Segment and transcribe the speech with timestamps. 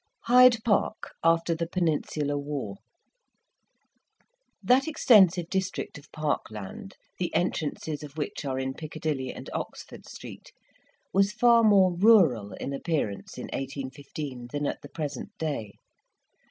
[0.23, 2.77] HYDE PARK AFTER THE PENINSULAR WAR
[4.63, 10.07] That extensive district of park land, the entrances of which are in Piccadilly and Oxford
[10.07, 10.53] Street,
[11.13, 15.73] was far more rural in appearance in 1815 than at the present day.